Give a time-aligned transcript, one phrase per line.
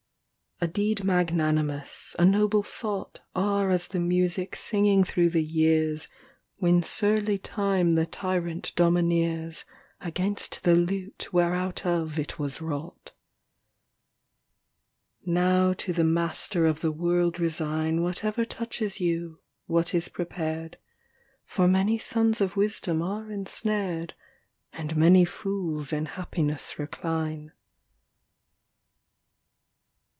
[0.63, 6.07] xv A deed magnanimous, a noble thought Are as the music singing throŌĆÖ the years
[6.57, 9.63] When surly Time the tyrant domineers
[10.01, 13.11] Against the lute whereoutof it was wrought.
[15.25, 20.77] XVI Now to the Master of the World resign Whatever touches you, what is prepared,
[21.43, 24.13] For many sons of wisdom are ensnared
[24.73, 27.53] And many fools in happiness recline.